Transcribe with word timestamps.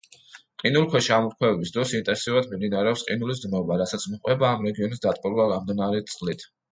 ყინულქვეშა 0.61 1.17
ამოფრქვევების 1.17 1.73
დროს 1.75 1.91
ინტენსიურად 1.99 2.49
მიმდინარეობს 2.53 3.03
ყინულის 3.09 3.41
დნობა, 3.43 3.77
რასაც 3.83 4.07
მოჰყვება 4.15 4.49
ამ 4.55 4.65
რეგიონის 4.69 5.05
დატბორვა 5.05 5.47
გამდნარი 5.53 6.03
წყლით. 6.15 6.47